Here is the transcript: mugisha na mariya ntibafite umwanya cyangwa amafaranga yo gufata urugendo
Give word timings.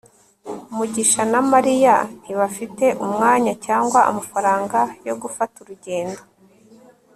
mugisha 0.75 1.21
na 1.31 1.39
mariya 1.51 1.95
ntibafite 2.21 2.85
umwanya 3.05 3.53
cyangwa 3.65 3.99
amafaranga 4.09 4.79
yo 5.07 5.15
gufata 5.21 5.55
urugendo 5.63 6.21